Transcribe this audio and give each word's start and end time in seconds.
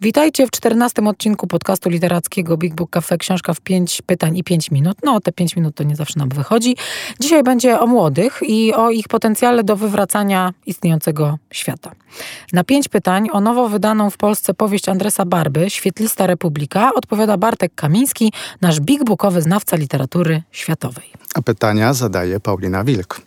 Witajcie 0.00 0.46
w 0.46 0.50
czternastym 0.50 1.06
odcinku 1.06 1.46
podcastu 1.46 1.90
literackiego 1.90 2.56
Big 2.56 2.74
Book 2.74 2.90
Cafe. 2.90 3.18
Książka 3.18 3.54
w 3.54 3.60
5 3.60 4.02
pytań 4.02 4.36
i 4.36 4.44
5 4.44 4.70
minut. 4.70 4.98
No, 5.04 5.20
te 5.20 5.32
5 5.32 5.56
minut 5.56 5.74
to 5.74 5.84
nie 5.84 5.96
zawsze 5.96 6.18
nam 6.18 6.28
wychodzi. 6.28 6.76
Dzisiaj 7.20 7.42
będzie 7.42 7.80
o 7.80 7.86
młodych 7.86 8.40
i 8.42 8.74
o 8.74 8.90
ich 8.90 9.08
potencjale 9.08 9.64
do 9.64 9.76
wywracania 9.76 10.52
istniejącego 10.66 11.38
świata. 11.50 11.92
Na 12.52 12.64
5 12.64 12.88
pytań 12.88 13.28
o 13.32 13.40
nowo 13.40 13.68
wydaną 13.68 14.10
w 14.10 14.16
Polsce 14.16 14.54
powieść 14.54 14.88
Andresa 14.88 15.24
Barby, 15.24 15.70
Świetlista 15.70 16.26
Republika, 16.26 16.90
odpowiada 16.94 17.36
Bartek 17.36 17.74
Kamiński, 17.74 18.32
nasz 18.60 18.80
big 18.80 19.04
bookowy 19.04 19.42
znawca 19.42 19.76
literatury 19.76 20.42
światowej. 20.52 21.04
A 21.34 21.42
pytania 21.42 21.94
zadaje 21.94 22.40
Paulina 22.40 22.84
Wilk, 22.84 23.20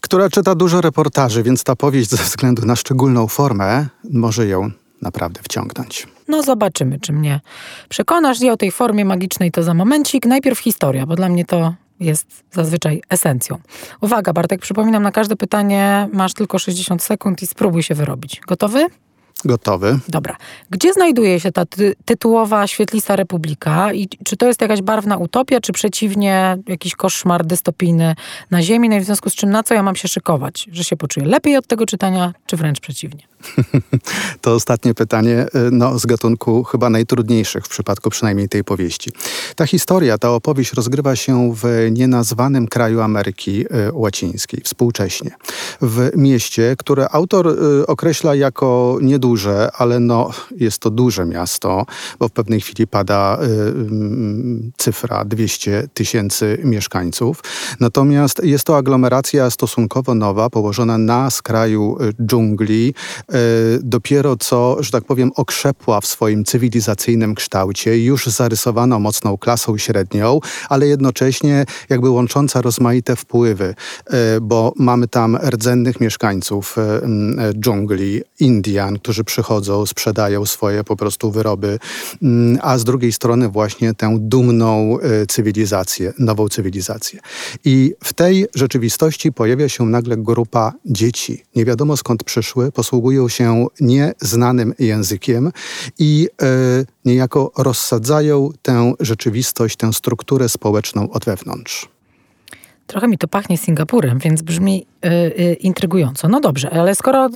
która 0.00 0.30
czyta 0.30 0.54
dużo 0.54 0.80
reportaży, 0.80 1.42
więc 1.42 1.64
ta 1.64 1.76
powieść 1.76 2.10
ze 2.10 2.16
względu 2.16 2.66
na 2.66 2.76
szczególną 2.76 3.28
formę 3.28 3.86
może 4.10 4.46
ją 4.46 4.70
naprawdę 5.02 5.40
wciągnąć. 5.42 6.06
No 6.28 6.42
zobaczymy, 6.42 7.00
czy 7.00 7.12
mnie 7.12 7.40
przekonasz. 7.88 8.40
I 8.40 8.50
o 8.50 8.56
tej 8.56 8.70
formie 8.70 9.04
magicznej 9.04 9.50
to 9.50 9.62
za 9.62 9.74
momencik. 9.74 10.26
Najpierw 10.26 10.58
historia, 10.58 11.06
bo 11.06 11.16
dla 11.16 11.28
mnie 11.28 11.44
to 11.44 11.74
jest 12.00 12.26
zazwyczaj 12.52 13.02
esencją. 13.08 13.58
Uwaga, 14.00 14.32
Bartek, 14.32 14.60
przypominam, 14.60 15.02
na 15.02 15.12
każde 15.12 15.36
pytanie 15.36 16.08
masz 16.12 16.34
tylko 16.34 16.58
60 16.58 17.02
sekund 17.02 17.42
i 17.42 17.46
spróbuj 17.46 17.82
się 17.82 17.94
wyrobić. 17.94 18.40
Gotowy? 18.46 18.86
Gotowy? 19.44 19.98
Dobra. 20.08 20.36
Gdzie 20.70 20.92
znajduje 20.92 21.40
się 21.40 21.52
ta 21.52 21.66
ty 21.66 21.94
tytułowa 22.04 22.66
świetlista 22.66 23.16
republika 23.16 23.92
i 23.92 24.08
czy 24.24 24.36
to 24.36 24.46
jest 24.46 24.60
jakaś 24.60 24.82
barwna 24.82 25.16
utopia, 25.16 25.60
czy 25.60 25.72
przeciwnie 25.72 26.58
jakiś 26.66 26.94
koszmar 26.94 27.46
dystopijny 27.46 28.14
na 28.50 28.62
ziemi? 28.62 28.88
No 28.88 28.96
i 28.96 29.00
w 29.00 29.04
związku 29.04 29.30
z 29.30 29.34
czym 29.34 29.50
na 29.50 29.62
co 29.62 29.74
ja 29.74 29.82
mam 29.82 29.96
się 29.96 30.08
szykować? 30.08 30.68
Że 30.72 30.84
się 30.84 30.96
poczuję 30.96 31.26
lepiej 31.26 31.56
od 31.56 31.66
tego 31.66 31.86
czytania, 31.86 32.32
czy 32.46 32.56
wręcz 32.56 32.80
przeciwnie? 32.80 33.22
to 34.40 34.54
ostatnie 34.54 34.94
pytanie, 34.94 35.46
no, 35.72 35.98
z 35.98 36.06
gatunku 36.06 36.64
chyba 36.64 36.90
najtrudniejszych 36.90 37.64
w 37.64 37.68
przypadku 37.68 38.10
przynajmniej 38.10 38.48
tej 38.48 38.64
powieści. 38.64 39.10
Ta 39.56 39.66
historia, 39.66 40.18
ta 40.18 40.30
opowieść 40.30 40.72
rozgrywa 40.72 41.16
się 41.16 41.54
w 41.54 41.88
nienazwanym 41.90 42.68
kraju 42.68 43.00
Ameryki 43.00 43.64
Łacińskiej, 43.92 44.60
współcześnie. 44.64 45.30
W 45.82 46.10
mieście, 46.16 46.74
które 46.78 47.08
autor 47.08 47.56
określa 47.86 48.34
jako 48.34 48.98
nieduże, 49.02 49.70
ale 49.76 50.00
no, 50.00 50.30
jest 50.56 50.78
to 50.78 50.90
duże 50.90 51.26
miasto, 51.26 51.86
bo 52.18 52.28
w 52.28 52.32
pewnej 52.32 52.60
chwili 52.60 52.86
pada 52.86 53.38
cyfra 54.76 55.24
200 55.24 55.88
tysięcy 55.94 56.58
mieszkańców. 56.64 57.42
Natomiast 57.80 58.44
jest 58.44 58.64
to 58.64 58.76
aglomeracja 58.76 59.50
stosunkowo 59.50 60.14
nowa, 60.14 60.50
położona 60.50 60.98
na 60.98 61.30
skraju 61.30 61.98
dżungli, 62.26 62.94
dopiero 63.80 64.36
co, 64.36 64.82
że 64.82 64.90
tak 64.90 65.04
powiem, 65.04 65.30
okrzepła 65.36 66.00
w 66.00 66.06
swoim 66.06 66.44
cywilizacyjnym 66.44 67.34
kształcie, 67.34 68.04
już 68.04 68.26
zarysowano 68.26 68.98
mocną 68.98 69.38
klasą 69.38 69.78
średnią, 69.78 70.40
ale 70.68 70.86
jednocześnie 70.86 71.64
jakby 71.88 72.10
łącząca 72.10 72.62
rozmaite 72.62 73.16
wpływy, 73.16 73.74
bo 74.42 74.72
mamy 74.76 75.08
tam 75.08 75.38
rdzennych 75.50 76.00
mieszkańców 76.00 76.76
dżungli, 77.52 78.22
Indian, 78.40 78.98
którzy 78.98 79.24
przychodzą, 79.24 79.86
sprzedają 79.86 80.46
swoje 80.46 80.84
po 80.84 80.96
prostu 80.96 81.30
wyroby, 81.30 81.78
a 82.62 82.78
z 82.78 82.84
drugiej 82.84 83.12
strony 83.12 83.48
właśnie 83.48 83.94
tę 83.94 84.16
dumną 84.20 84.98
cywilizację, 85.28 86.12
nową 86.18 86.48
cywilizację. 86.48 87.20
I 87.64 87.94
w 88.04 88.12
tej 88.12 88.46
rzeczywistości 88.54 89.32
pojawia 89.32 89.68
się 89.68 89.86
nagle 89.86 90.16
grupa 90.16 90.72
dzieci. 90.84 91.44
Nie 91.56 91.64
wiadomo 91.64 91.96
skąd 91.96 92.24
przyszły, 92.24 92.72
posługują 92.72 93.17
się 93.26 93.66
nieznanym 93.80 94.74
językiem 94.78 95.52
i 95.98 96.28
e, 96.42 96.46
niejako 97.04 97.52
rozsadzają 97.58 98.50
tę 98.62 98.92
rzeczywistość, 99.00 99.76
tę 99.76 99.92
strukturę 99.92 100.48
społeczną 100.48 101.10
od 101.10 101.24
wewnątrz. 101.24 101.97
Trochę 102.88 103.08
mi 103.08 103.18
to 103.18 103.28
pachnie 103.28 103.58
Singapurem, 103.58 104.18
więc 104.18 104.42
brzmi 104.42 104.86
y, 105.04 105.08
y, 105.08 105.54
intrygująco. 105.54 106.28
No 106.28 106.40
dobrze, 106.40 106.70
ale 106.70 106.94
skoro 106.94 107.26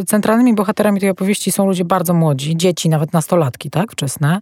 y, 0.00 0.04
centralnymi 0.04 0.54
bohaterami 0.54 1.00
tej 1.00 1.08
opowieści 1.08 1.52
są 1.52 1.66
ludzie 1.66 1.84
bardzo 1.84 2.14
młodzi, 2.14 2.56
dzieci, 2.56 2.88
nawet 2.88 3.12
nastolatki, 3.12 3.70
tak, 3.70 3.92
wczesne, 3.92 4.40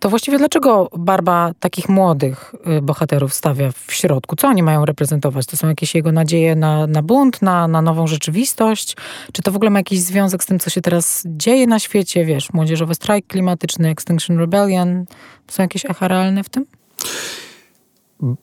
to 0.00 0.08
właściwie 0.08 0.38
dlaczego 0.38 0.88
Barba 0.98 1.52
takich 1.60 1.88
młodych 1.88 2.54
bohaterów 2.82 3.34
stawia 3.34 3.72
w 3.86 3.92
środku? 3.92 4.36
Co 4.36 4.48
oni 4.48 4.62
mają 4.62 4.84
reprezentować? 4.84 5.46
To 5.46 5.56
są 5.56 5.68
jakieś 5.68 5.94
jego 5.94 6.12
nadzieje 6.12 6.56
na, 6.56 6.86
na 6.86 7.02
bunt, 7.02 7.42
na, 7.42 7.68
na 7.68 7.82
nową 7.82 8.06
rzeczywistość? 8.06 8.96
Czy 9.32 9.42
to 9.42 9.50
w 9.52 9.56
ogóle 9.56 9.70
ma 9.70 9.78
jakiś 9.78 10.00
związek 10.00 10.42
z 10.44 10.46
tym, 10.46 10.58
co 10.58 10.70
się 10.70 10.80
teraz 10.80 11.22
dzieje 11.26 11.66
na 11.66 11.78
świecie? 11.78 12.24
Wiesz, 12.24 12.52
młodzieżowy 12.52 12.94
strajk 12.94 13.26
klimatyczny, 13.26 13.88
Extinction 13.88 14.38
Rebellion. 14.38 15.04
Są 15.50 15.62
jakieś 15.62 15.84
echa 15.84 16.08
realne 16.08 16.44
w 16.44 16.48
tym? 16.48 16.66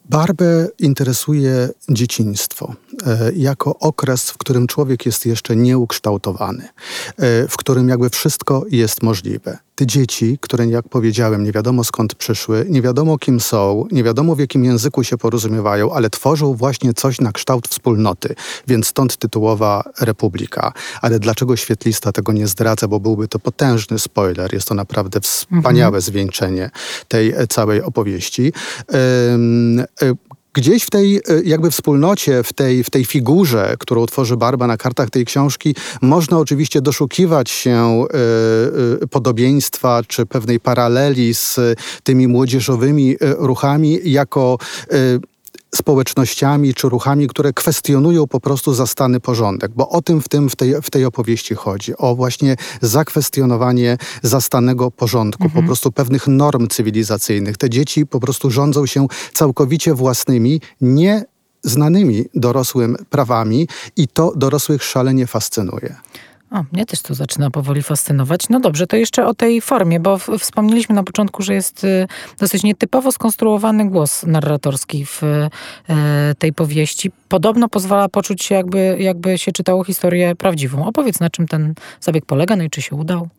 Barbę 0.10 0.68
interesuje 0.80 1.70
dzieciństwo 1.90 2.74
jako 3.36 3.80
okres, 3.80 4.30
w 4.30 4.38
którym 4.38 4.68
człowiek 4.68 5.06
jest 5.06 5.26
jeszcze 5.26 5.56
nieukształtowany, 5.56 6.64
e, 7.18 7.48
w 7.48 7.58
którym 7.58 7.90
jakby 7.90 8.10
wszystko 8.10 8.66
jest 8.70 9.04
możliwe. 9.04 9.58
Te 9.76 9.86
dzieci, 9.86 10.38
które 10.42 10.68
jak 10.68 10.90
powiedziałem, 10.90 11.44
nie 11.44 11.52
wiadomo 11.52 11.84
skąd 11.84 12.16
przyszły, 12.16 12.66
nie 12.70 12.82
wiadomo 12.82 13.18
kim 13.18 13.40
są, 13.40 13.86
nie 13.92 14.04
wiadomo 14.04 14.36
w 14.36 14.40
jakim 14.40 14.66
języku 14.66 15.04
się 15.04 15.18
porozumiewają, 15.18 15.94
ale 15.94 16.10
tworzą 16.10 16.54
właśnie 16.54 16.94
coś 16.94 17.22
na 17.22 17.32
kształt 17.32 17.68
wspólnoty, 17.68 18.36
więc 18.68 18.88
stąd 18.88 19.18
tytułowa 19.18 19.84
Republika. 20.02 20.74
Ale 21.02 21.20
dlaczego 21.20 21.56
świetlista 21.56 22.12
tego 22.12 22.32
nie 22.32 22.48
zdradza, 22.48 22.88
bo 22.88 23.00
byłby 23.00 23.28
to 23.28 23.40
potężny 23.40 24.00
spoiler. 24.00 24.54
Jest 24.54 24.68
to 24.68 24.76
naprawdę 24.76 25.22
wspaniałe 25.22 25.88
mhm. 25.88 26.02
zwieńczenie 26.02 26.70
tej 27.08 27.34
całej 27.50 27.82
opowieści. 27.82 28.54
Gdzieś 30.54 30.84
w 30.84 30.90
tej 30.90 31.22
jakby 31.44 31.72
wspólnocie, 31.72 32.44
w 32.44 32.54
tej, 32.54 32.84
w 32.84 32.90
tej 32.90 33.06
figurze, 33.06 33.76
którą 33.80 34.06
tworzy 34.06 34.38
Barba 34.38 34.68
na 34.68 34.78
kartach 34.78 35.10
tej 35.10 35.26
książki, 35.26 35.76
można 36.02 36.38
oczywiście 36.38 36.82
doszukiwać 36.82 37.50
się 37.50 38.06
y, 39.00 39.04
y, 39.04 39.08
podobieństwa 39.08 40.02
czy 40.08 40.26
pewnej 40.26 40.60
paraleli 40.60 41.34
z 41.34 41.60
tymi 42.04 42.28
młodzieżowymi 42.28 43.16
ruchami 43.22 44.00
jako 44.04 44.58
y, 44.94 45.20
społecznościami 45.76 46.74
czy 46.74 46.90
ruchami, 46.90 47.28
które 47.28 47.54
kwestionują 47.54 48.28
po 48.28 48.40
prostu 48.40 48.74
zastany 48.74 49.20
porządek, 49.20 49.72
bo 49.76 49.90
o 49.90 50.02
tym 50.02 50.22
w, 50.22 50.30
tym 50.30 50.50
w, 50.50 50.56
tej, 50.56 50.82
w 50.82 50.90
tej 50.90 51.06
opowieści 51.06 51.56
chodzi. 51.56 51.98
O 51.98 52.16
właśnie 52.16 52.56
zakwestionowanie 52.82 53.98
zastanego 54.24 54.92
porządku, 54.92 55.44
mhm. 55.44 55.64
po 55.64 55.68
prostu 55.68 55.92
pewnych 55.92 56.28
norm 56.28 56.68
cywilizacyjnych. 56.68 57.58
Te 57.58 57.70
dzieci 57.70 58.06
po 58.06 58.20
prostu 58.20 58.52
rządzą 58.52 58.86
się 58.86 59.08
całkowicie 59.34 59.94
własnymi, 59.94 60.62
nie 60.82 61.26
znanymi 61.64 62.26
dorosłym 62.36 62.98
prawami 63.10 63.68
i 63.96 64.08
to 64.08 64.34
dorosłych 64.36 64.84
szalenie 64.84 65.28
fascynuje. 65.28 65.96
O, 66.52 66.64
mnie 66.72 66.86
też 66.86 67.02
to 67.02 67.14
zaczyna 67.14 67.52
powoli 67.52 67.82
fascynować. 67.82 68.50
No 68.50 68.60
dobrze, 68.60 68.88
to 68.88 68.98
jeszcze 68.98 69.28
o 69.28 69.34
tej 69.34 69.62
formie, 69.62 70.00
bo 70.00 70.18
wspomnieliśmy 70.18 70.96
na 70.96 71.04
początku, 71.04 71.44
że 71.44 71.54
jest 71.54 71.84
y, 71.84 72.08
dosyć 72.40 72.64
nietypowo 72.64 73.12
skonstruowany 73.12 73.90
głos 73.90 74.24
narratorski 74.24 75.06
w 75.06 75.24
y, 75.24 75.50
tej 76.40 76.54
powieści. 76.54 77.12
Podobno 77.30 77.70
pozwala 77.70 78.10
poczuć 78.10 78.44
się, 78.44 78.56
jakby, 78.56 78.98
jakby 79.00 79.38
się 79.38 79.52
czytało 79.52 79.84
historię 79.84 80.36
prawdziwą. 80.36 80.86
Opowiedz, 80.86 81.20
na 81.20 81.30
czym 81.30 81.48
ten 81.48 81.74
zabieg 82.02 82.26
polega, 82.26 82.56
no 82.56 82.64
i 82.64 82.70
czy 82.70 82.82
się 82.82 82.96
udał? 82.96 83.30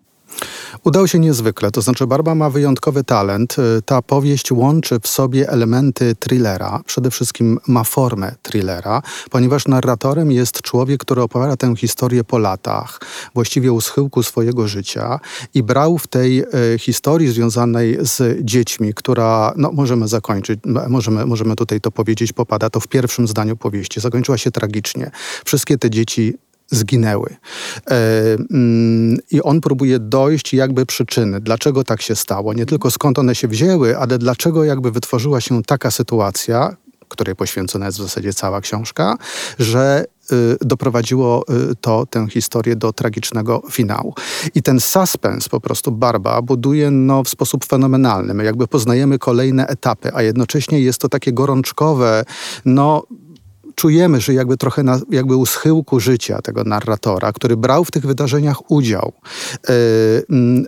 Udał 0.85 1.09
się 1.09 1.19
niezwykle, 1.19 1.71
to 1.71 1.83
znaczy 1.83 2.07
Barba 2.07 2.35
ma 2.35 2.51
wyjątkowy 2.51 3.05
talent. 3.05 3.57
Y, 3.59 3.83
ta 3.83 4.03
powieść 4.03 4.53
łączy 4.53 5.01
w 5.01 5.09
sobie 5.09 5.49
elementy 5.49 6.15
thrillera, 6.15 6.81
przede 6.87 7.11
wszystkim 7.11 7.59
ma 7.67 7.85
formę 7.85 8.35
thrillera, 8.43 9.03
ponieważ 9.31 9.69
narratorem 9.69 10.33
jest 10.33 10.63
człowiek, 10.63 11.01
który 11.01 11.23
opowiada 11.23 11.57
tę 11.57 11.77
historię 11.77 12.25
po 12.25 12.39
latach, 12.39 13.01
właściwie 13.35 13.73
u 13.73 13.81
schyłku 13.81 14.23
swojego 14.23 14.69
życia 14.69 15.21
i 15.55 15.63
brał 15.63 15.99
w 15.99 16.07
tej 16.07 16.43
y, 16.75 16.79
historii 16.79 17.29
związanej 17.29 17.99
z 18.01 18.45
dziećmi, 18.45 18.95
która, 18.95 19.53
no 19.57 19.73
możemy 19.73 20.09
zakończyć, 20.09 20.61
możemy, 20.89 21.27
możemy 21.27 21.57
tutaj 21.57 21.81
to 21.81 21.91
powiedzieć, 21.91 22.33
popada 22.33 22.71
to 22.71 22.81
w 22.81 22.89
pierwszym 22.89 23.29
zdaniu 23.29 23.57
powieści. 23.57 24.01
Zakończyła 24.01 24.39
się 24.39 24.51
tragicznie. 24.51 25.11
Wszystkie 25.45 25.79
te 25.79 25.91
dzieci 25.91 26.35
zginęły. 26.71 27.37
E, 27.91 27.97
mm, 28.51 29.19
I 29.31 29.43
on 29.43 29.61
próbuje 29.61 29.99
dojść 29.99 30.55
jakby 30.55 30.87
przyczyny, 30.87 31.41
dlaczego 31.41 31.85
tak 31.85 32.03
się 32.03 32.17
stało. 32.17 32.55
Nie 32.55 32.67
tylko 32.67 32.91
skąd 32.91 33.19
one 33.19 33.35
się 33.35 33.49
wzięły, 33.49 33.99
ale 33.99 34.19
dlaczego 34.19 34.65
jakby 34.65 34.91
wytworzyła 34.91 35.41
się 35.41 35.63
taka 35.63 35.91
sytuacja, 35.91 36.77
której 37.11 37.37
poświęcona 37.37 37.87
jest 37.87 37.99
w 37.99 38.03
zasadzie 38.03 38.33
cała 38.33 38.61
książka, 38.61 39.17
że 39.59 40.05
y, 40.33 40.57
doprowadziło 40.61 41.45
y, 41.71 41.77
to 41.81 42.07
tę 42.07 42.27
historię 42.31 42.77
do 42.77 42.93
tragicznego 42.93 43.63
finału. 43.71 44.15
I 44.55 44.63
ten 44.63 44.81
suspens 44.81 45.49
po 45.49 45.61
prostu 45.61 45.93
Barba 45.93 46.43
buduje 46.43 46.91
no, 46.91 47.25
w 47.25 47.29
sposób 47.29 47.65
fenomenalny. 47.65 48.35
My 48.35 48.45
jakby 48.45 48.67
poznajemy 48.67 49.19
kolejne 49.19 49.67
etapy, 49.67 50.11
a 50.15 50.23
jednocześnie 50.23 50.81
jest 50.81 51.01
to 51.01 51.09
takie 51.09 51.33
gorączkowe, 51.33 52.25
no 52.65 53.03
czujemy, 53.81 54.21
że 54.21 54.35
jakby 54.35 54.57
trochę 54.57 54.83
na, 54.83 55.01
jakby 55.11 55.37
u 55.37 55.47
schyłku 55.47 56.01
życia 56.01 56.43
tego 56.43 56.65
narratora, 56.65 57.33
który 57.33 57.57
brał 57.57 57.85
w 57.85 57.91
tych 57.91 58.07
wydarzeniach 58.07 58.71
udział. 58.71 59.13
E, 59.69 59.73
mm, 60.31 60.67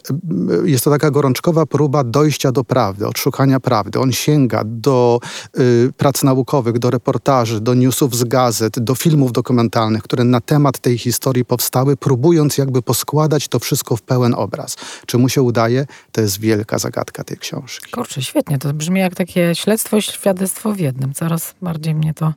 jest 0.65 0.85
to 0.85 0.91
taka 0.91 1.11
gorączkowa 1.11 1.67
próba 1.67 2.05
dojścia 2.05 2.53
do 2.53 2.65
prawdy, 2.65 3.07
odszukania 3.07 3.61
prawdy. 3.61 4.01
On 4.01 4.13
sięga 4.13 4.63
do 4.65 5.21
y, 5.59 5.93
prac 5.97 6.23
naukowych, 6.23 6.79
do 6.79 6.91
reportaży, 6.91 7.61
do 7.61 7.75
newsów 7.75 8.17
z 8.17 8.25
gazet, 8.25 8.79
do 8.79 8.95
filmów 8.95 9.33
dokumentalnych, 9.33 10.03
które 10.03 10.25
na 10.25 10.41
temat 10.41 10.79
tej 10.79 10.99
historii 10.99 11.45
powstały, 11.45 11.97
próbując 11.97 12.59
jakby 12.59 12.83
poskładać 12.83 13.49
to 13.49 13.59
wszystko 13.59 13.97
w 13.97 14.03
pełen 14.03 14.35
obraz. 14.35 14.77
Czy 15.07 15.19
mu 15.19 15.29
się 15.29 15.43
udaje? 15.43 15.87
To 16.13 16.21
jest 16.21 16.41
wielka 16.41 16.79
zagadka 16.79 17.25
tej 17.25 17.37
książki. 17.37 17.91
Kurczę, 17.91 18.23
świetnie. 18.23 18.59
To 18.59 18.73
brzmi 18.73 19.01
jak 19.01 19.15
takie 19.15 19.55
śledztwo 19.55 19.97
i 19.97 20.03
świadectwo 20.03 20.73
w 20.73 20.79
jednym. 20.79 21.15
Coraz 21.15 21.55
bardziej 21.63 21.95
mnie 21.95 22.15
to 22.15 22.33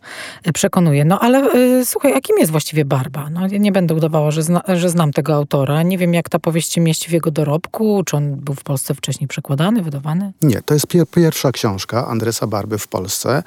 przekonuje 0.54 0.65
przekonuje. 0.66 1.06
No 1.06 1.20
ale 1.20 1.56
y, 1.56 1.86
słuchaj, 1.86 2.14
a 2.14 2.22
kim 2.22 2.38
jest 2.38 2.52
właściwie 2.52 2.86
Barba? 2.86 3.30
No, 3.30 3.48
nie 3.48 3.72
będę 3.72 3.96
udawała, 3.96 4.32
że, 4.32 4.44
zna, 4.44 4.62
że 4.76 4.90
znam 4.90 5.12
tego 5.12 5.34
autora. 5.34 5.84
Nie 5.84 5.98
wiem, 5.98 6.14
jak 6.14 6.30
ta 6.30 6.40
powieść 6.40 6.74
się 6.74 6.82
mieści 6.82 7.10
w 7.10 7.12
jego 7.12 7.32
dorobku. 7.32 8.04
Czy 8.06 8.18
on 8.18 8.36
był 8.36 8.56
w 8.56 8.64
Polsce 8.64 8.94
wcześniej 8.94 9.28
przekładany, 9.28 9.84
wydawany? 9.84 10.34
Nie, 10.42 10.62
to 10.62 10.74
jest 10.74 10.88
pier 10.88 11.08
pierwsza 11.08 11.52
książka 11.52 12.08
Andresa 12.08 12.48
Barby 12.48 12.78
w 12.78 12.88
Polsce. 12.88 13.44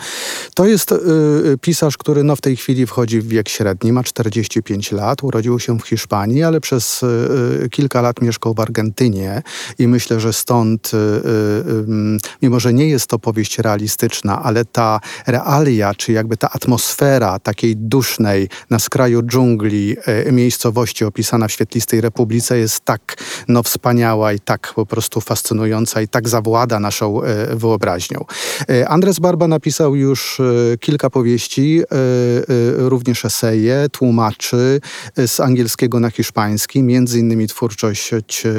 To 0.55 0.67
jest 0.67 0.93
y, 0.93 0.97
pisarz, 1.61 1.97
który 1.97 2.25
no, 2.25 2.37
w 2.37 2.41
tej 2.41 2.57
chwili 2.57 2.87
wchodzi 2.87 3.21
w 3.21 3.29
wiek 3.29 3.49
średni, 3.49 3.93
ma 3.93 4.03
45 4.03 4.93
lat, 4.93 5.25
urodził 5.25 5.59
się 5.59 5.79
w 5.79 5.83
Hiszpanii, 5.83 6.43
ale 6.43 6.61
przez 6.61 7.03
y, 7.03 7.69
kilka 7.71 8.01
lat 8.01 8.23
mieszkał 8.23 8.55
w 8.55 8.61
Argentynie 8.61 9.43
i 9.79 9.89
myślę, 9.89 10.21
że 10.21 10.33
stąd, 10.33 10.91
y, 10.95 10.97
y, 10.97 12.19
mimo 12.43 12.61
że 12.61 12.73
nie 12.73 12.89
jest 12.89 13.07
to 13.07 13.19
powieść 13.19 13.59
realistyczna, 13.59 14.43
ale 14.43 14.65
ta 14.65 15.01
realia, 15.27 15.95
czy 15.95 16.13
jakby 16.13 16.37
ta 16.37 16.51
atmosfera, 16.51 17.08
atmosfera 17.09 17.39
takiej 17.39 17.77
dusznej 17.77 18.49
na 18.71 18.79
skraju 18.79 19.23
dżungli 19.23 19.97
e, 20.07 20.33
miejscowości 20.33 21.05
opisana 21.05 21.49
w 21.49 21.53
Świetlistej 21.53 22.01
Republice 22.01 22.59
jest 22.59 22.81
tak 22.81 23.17
no, 23.49 23.63
wspaniała 23.63 24.33
i 24.33 24.41
tak 24.41 24.73
po 24.75 24.87
prostu 24.87 25.21
fascynująca 25.21 26.01
i 26.01 26.09
tak 26.09 26.29
zawłada 26.29 26.81
naszą 26.81 27.23
e, 27.23 27.57
wyobraźnią. 27.57 28.25
E, 28.69 28.89
Andres 28.89 29.19
Barba 29.19 29.49
napisał 29.49 29.97
już 29.97 30.41
kilka 30.81 31.11
powieści, 31.11 31.83
również 32.77 33.25
eseje, 33.25 33.87
tłumaczy 33.93 34.81
z 35.27 35.41
angielskiego 35.41 36.01
na 36.01 36.11
hiszpański, 36.11 36.83
między 36.83 37.19
innymi 37.19 37.49
twórczość 37.49 38.11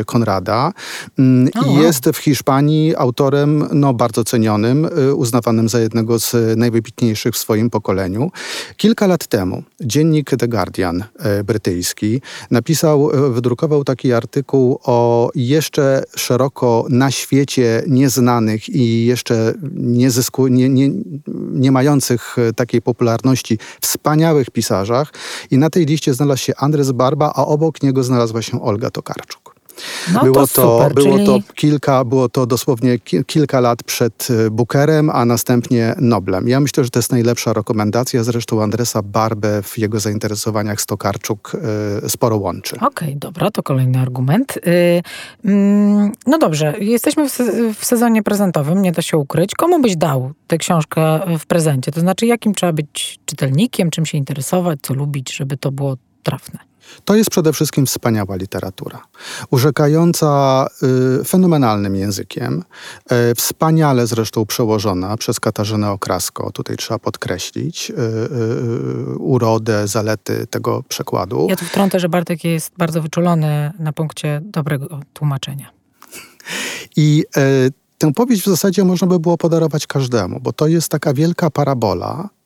Konrada. 0.06 0.74
Mm, 1.20 1.50
jest 1.82 2.10
w 2.14 2.18
Hiszpanii 2.18 2.96
autorem 2.96 3.68
no, 3.72 3.94
bardzo 3.94 4.24
cenionym, 4.24 4.88
uznawanym 5.16 5.70
za 5.70 5.80
jednego 5.80 6.20
z 6.20 6.58
najwybitniejszych 6.58 7.34
w 7.34 7.38
swoim 7.38 7.70
pokoleniu. 7.70 8.29
Kilka 8.78 9.08
lat 9.08 9.28
temu 9.28 9.64
dziennik 9.82 10.30
The 10.40 10.48
Guardian 10.48 11.04
e, 11.20 11.44
brytyjski 11.44 12.22
napisał, 12.52 13.12
e, 13.12 13.30
wydrukował 13.30 13.84
taki 13.84 14.14
artykuł 14.14 14.80
o 14.84 15.30
jeszcze 15.36 16.04
szeroko 16.16 16.86
na 16.90 17.12
świecie 17.12 17.84
nieznanych 17.88 18.70
i 18.70 19.06
jeszcze 19.06 19.54
nie, 19.74 20.12
zysku, 20.12 20.48
nie, 20.48 20.70
nie, 20.70 20.90
nie 21.52 21.72
mających 21.72 22.36
e, 22.40 22.54
takiej 22.54 22.82
popularności 22.82 23.58
wspaniałych 23.82 24.52
pisarzach 24.52 25.14
i 25.52 25.58
na 25.58 25.70
tej 25.70 25.86
liście 25.86 26.14
znalazł 26.14 26.44
się 26.44 26.54
Andres 26.58 26.92
Barba, 26.92 27.32
a 27.36 27.46
obok 27.46 27.84
niego 27.84 28.04
znalazła 28.04 28.42
się 28.42 28.62
Olga 28.62 28.90
Tokarczuk. 28.90 29.49
No 30.14 30.24
było 30.24 30.36
to, 30.36 30.48
super, 30.48 30.94
było 30.94 31.16
czyli... 31.16 31.26
to 31.26 31.40
kilka, 31.56 32.06
było 32.06 32.30
to 32.30 32.46
dosłownie 32.46 33.00
ki 33.00 33.26
kilka 33.26 33.60
lat 33.60 33.84
przed 33.84 34.28
y, 34.30 34.52
Bookerem, 34.52 35.10
a 35.10 35.26
następnie 35.26 35.96
Noblem. 35.98 36.48
Ja 36.48 36.60
myślę, 36.60 36.84
że 36.84 36.90
to 36.90 37.00
jest 37.00 37.12
najlepsza 37.12 37.54
rekomendacja. 37.54 38.24
Zresztą 38.24 38.64
Andresa 38.64 39.02
Barbę 39.02 39.62
w 39.64 39.78
jego 39.78 40.00
zainteresowaniach 40.00 40.82
Stokarczuk 40.82 41.52
y, 42.06 42.10
sporo 42.10 42.38
łączy. 42.38 42.76
Okej, 42.76 42.88
okay, 42.88 43.16
dobra, 43.16 43.52
to 43.52 43.64
kolejny 43.64 44.00
argument. 44.00 44.58
Y, 44.58 45.02
mm, 45.46 46.12
no 46.28 46.38
dobrze, 46.38 46.74
jesteśmy 46.80 47.30
w, 47.30 47.32
se 47.32 47.74
w 47.74 47.86
sezonie 47.86 48.24
prezentowym, 48.24 48.82
nie 48.82 48.92
da 48.92 49.02
się 49.02 49.18
ukryć. 49.18 49.56
Komu 49.56 49.82
byś 49.82 49.96
dał 49.96 50.32
tę 50.48 50.58
książkę 50.58 51.20
w 51.40 51.46
prezencie? 51.46 51.92
To 51.92 52.00
znaczy, 52.00 52.26
jakim 52.26 52.54
trzeba 52.54 52.74
być 52.74 53.20
czytelnikiem, 53.26 53.90
czym 53.90 54.06
się 54.06 54.18
interesować, 54.18 54.80
co 54.82 54.94
lubić, 54.94 55.36
żeby 55.36 55.58
to 55.58 55.72
było 55.72 55.98
trafne? 56.24 56.69
To 57.06 57.16
jest 57.16 57.30
przede 57.30 57.54
wszystkim 57.54 57.86
wspaniała 57.86 58.36
literatura, 58.36 59.02
urzekająca 59.52 60.68
y, 61.22 61.24
fenomenalnym 61.24 61.96
językiem, 61.96 62.64
y, 63.32 63.36
wspaniale 63.36 64.08
zresztą 64.08 64.46
przełożona 64.46 65.18
przez 65.18 65.40
Katarzynę 65.40 65.92
Okrasko. 65.92 66.52
Tutaj 66.52 66.78
trzeba 66.78 67.00
podkreślić 67.00 67.92
y, 67.92 67.94
y, 67.94 69.18
urodę, 69.18 69.88
zalety 69.88 70.48
tego 70.48 70.84
przekładu. 70.84 71.48
Ja 71.50 71.56
tu 71.56 71.66
wtrącę, 71.66 72.00
że 72.00 72.10
Bartek 72.10 72.44
jest 72.44 72.72
bardzo 72.78 73.02
wyczulony 73.02 73.72
na 73.80 73.94
punkcie 73.94 74.42
dobrego 74.44 75.00
tłumaczenia. 75.14 75.72
I 76.96 77.26
y, 77.68 77.72
tę 77.98 78.14
powieść 78.14 78.42
w 78.42 78.46
zasadzie 78.46 78.84
można 78.84 79.08
by 79.08 79.20
było 79.20 79.38
podarować 79.38 79.88
każdemu, 79.88 80.40
bo 80.40 80.54
to 80.54 80.68
jest 80.68 80.90
taka 80.90 81.14
wielka 81.14 81.50
parabola, 81.50 82.30
Y, 82.30 82.38
y, 82.38 82.39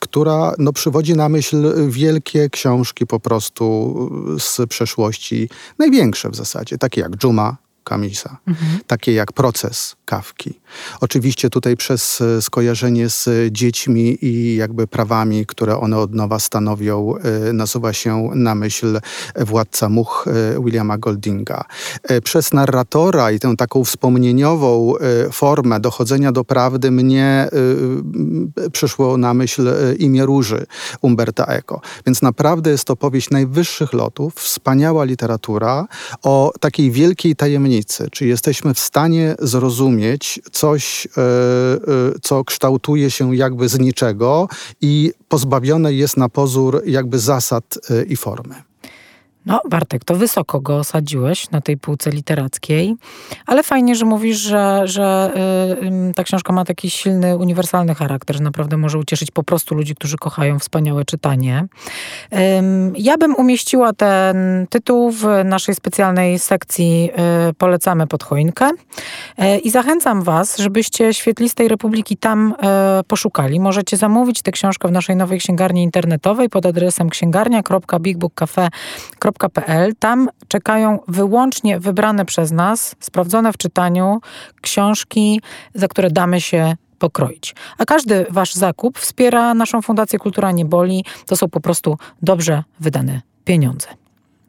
która 0.00 0.52
no, 0.58 0.72
przywodzi 0.72 1.14
na 1.14 1.28
myśl 1.28 1.88
wielkie 1.88 2.50
książki 2.50 3.06
po 3.06 3.20
prostu 3.20 3.94
z 4.38 4.68
przeszłości, 4.68 5.48
największe 5.78 6.30
w 6.30 6.36
zasadzie, 6.36 6.78
takie 6.78 7.00
jak 7.00 7.16
Dżuma, 7.16 7.56
Kamisa, 7.84 8.36
mhm. 8.46 8.78
takie 8.86 9.12
jak 9.12 9.32
proces 9.32 9.96
Kawki. 10.04 10.60
Oczywiście 11.00 11.50
tutaj 11.50 11.76
przez 11.76 12.20
e, 12.20 12.42
skojarzenie 12.42 13.08
z 13.08 13.28
dziećmi 13.50 14.18
i 14.24 14.56
jakby 14.56 14.86
prawami, 14.86 15.46
które 15.46 15.78
one 15.78 15.98
od 15.98 16.14
nowa 16.14 16.38
stanowią, 16.38 17.14
e, 17.16 17.52
nasuwa 17.52 17.92
się 17.92 18.30
na 18.34 18.54
myśl 18.54 19.00
Władca 19.36 19.88
Much 19.88 20.24
e, 20.26 20.62
Williama 20.64 20.98
Goldinga. 20.98 21.64
Przez 22.24 22.52
narratora 22.52 23.30
i 23.30 23.38
tę 23.38 23.54
taką 23.56 23.84
wspomnieniową 23.84 24.94
formę 25.32 25.80
dochodzenia 25.80 26.32
do 26.32 26.44
prawdy 26.44 26.90
mnie 26.90 27.48
przyszło 28.72 29.16
na 29.16 29.34
myśl 29.34 29.68
imię 29.98 30.26
Róży 30.26 30.66
Umberta 31.02 31.44
Eco. 31.44 31.80
Więc 32.06 32.22
naprawdę 32.22 32.70
jest 32.70 32.84
to 32.84 32.96
powieść 32.96 33.30
najwyższych 33.30 33.92
lotów, 33.92 34.34
wspaniała 34.34 35.04
literatura 35.04 35.86
o 36.22 36.52
takiej 36.60 36.90
wielkiej 36.90 37.36
tajemnicy. 37.36 37.73
Czy 38.12 38.26
jesteśmy 38.26 38.74
w 38.74 38.78
stanie 38.78 39.34
zrozumieć, 39.38 40.40
coś, 40.52 41.06
e, 41.06 41.20
e, 41.20 41.78
co 42.22 42.44
kształtuje 42.44 43.10
się 43.10 43.36
jakby 43.36 43.68
z 43.68 43.78
niczego 43.78 44.48
i 44.80 45.12
pozbawione 45.28 45.92
jest 45.92 46.16
na 46.16 46.28
pozór 46.28 46.82
jakby 46.86 47.18
zasad 47.18 47.78
e, 47.90 48.02
i 48.04 48.16
formy. 48.16 48.73
No, 49.46 49.60
Bartek, 49.70 50.04
to 50.04 50.14
wysoko 50.14 50.60
go 50.60 50.78
osadziłeś 50.78 51.50
na 51.50 51.60
tej 51.60 51.76
półce 51.76 52.10
literackiej, 52.10 52.94
ale 53.46 53.62
fajnie, 53.62 53.94
że 53.94 54.04
mówisz, 54.04 54.38
że, 54.38 54.82
że 54.84 55.32
y, 56.10 56.14
ta 56.14 56.24
książka 56.24 56.52
ma 56.52 56.64
taki 56.64 56.90
silny, 56.90 57.36
uniwersalny 57.36 57.94
charakter, 57.94 58.36
że 58.36 58.42
naprawdę 58.42 58.76
może 58.76 58.98
ucieszyć 58.98 59.30
po 59.30 59.42
prostu 59.42 59.74
ludzi, 59.74 59.94
którzy 59.94 60.16
kochają 60.16 60.58
wspaniałe 60.58 61.04
czytanie. 61.04 61.66
Y, 62.32 62.36
ja 62.96 63.18
bym 63.18 63.34
umieściła 63.34 63.92
ten 63.92 64.36
tytuł 64.70 65.10
w 65.10 65.24
naszej 65.44 65.74
specjalnej 65.74 66.38
sekcji 66.38 67.10
y, 67.50 67.54
Polecamy 67.54 68.06
pod 68.06 68.24
choinkę 68.24 68.70
y, 68.70 69.58
i 69.58 69.70
zachęcam 69.70 70.22
was, 70.22 70.58
żebyście 70.58 71.14
Świetlistej 71.14 71.68
Republiki 71.68 72.16
tam 72.16 72.54
y, 73.00 73.04
poszukali. 73.04 73.60
Możecie 73.60 73.96
zamówić 73.96 74.42
tę 74.42 74.52
książkę 74.52 74.88
w 74.88 74.92
naszej 74.92 75.16
nowej 75.16 75.38
księgarni 75.38 75.82
internetowej 75.82 76.48
pod 76.48 76.66
adresem 76.66 77.10
księgarnia.bigbookcafe.com 77.10 79.33
tam 79.98 80.28
czekają 80.48 80.98
wyłącznie 81.08 81.80
wybrane 81.80 82.24
przez 82.24 82.52
nas, 82.52 82.96
sprawdzone 83.00 83.52
w 83.52 83.56
czytaniu 83.56 84.20
książki, 84.60 85.40
za 85.74 85.88
które 85.88 86.10
damy 86.10 86.40
się 86.40 86.76
pokroić. 86.98 87.54
A 87.78 87.84
każdy 87.84 88.26
wasz 88.30 88.54
zakup 88.54 88.98
wspiera 88.98 89.54
naszą 89.54 89.82
Fundację 89.82 90.18
Kultura 90.18 90.52
Nie 90.52 90.64
Boli. 90.64 91.04
To 91.26 91.36
są 91.36 91.48
po 91.48 91.60
prostu 91.60 91.98
dobrze 92.22 92.64
wydane 92.80 93.20
pieniądze. 93.44 94.03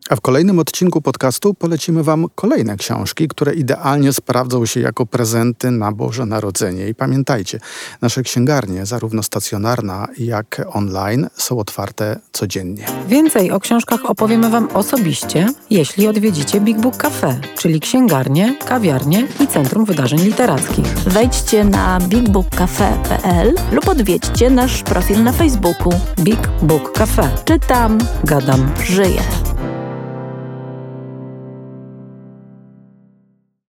A 0.09 0.15
w 0.15 0.21
kolejnym 0.21 0.59
odcinku 0.59 1.01
podcastu 1.01 1.53
polecimy 1.53 2.03
Wam 2.03 2.25
kolejne 2.35 2.77
książki, 2.77 3.27
które 3.27 3.53
idealnie 3.53 4.13
sprawdzą 4.13 4.65
się 4.65 4.79
jako 4.79 5.05
prezenty 5.05 5.71
na 5.71 5.91
Boże 5.91 6.25
Narodzenie. 6.25 6.87
I 6.87 6.95
pamiętajcie, 6.95 7.59
nasze 8.01 8.23
księgarnie, 8.23 8.85
zarówno 8.85 9.23
stacjonarna, 9.23 10.07
jak 10.17 10.61
online, 10.73 11.27
są 11.35 11.59
otwarte 11.59 12.19
codziennie. 12.31 12.85
Więcej 13.07 13.51
o 13.51 13.59
książkach 13.59 14.05
opowiemy 14.05 14.49
Wam 14.49 14.67
osobiście, 14.73 15.47
jeśli 15.69 16.07
odwiedzicie 16.07 16.61
Big 16.61 16.77
Book 16.77 16.97
Cafe, 16.97 17.39
czyli 17.57 17.79
księgarnię, 17.79 18.55
kawiarnię 18.65 19.27
i 19.39 19.47
Centrum 19.47 19.85
Wydarzeń 19.85 20.19
Literackich. 20.19 20.87
Wejdźcie 20.87 21.63
na 21.63 21.99
bigbookcafe.pl 21.99 23.55
lub 23.71 23.87
odwiedźcie 23.87 24.49
nasz 24.49 24.83
profil 24.83 25.23
na 25.23 25.31
Facebooku. 25.31 25.93
Big 26.19 26.49
Book 26.61 26.91
Cafe. 26.91 27.29
Czytam, 27.45 27.97
Gadam. 28.23 28.71
żyję. 28.83 29.44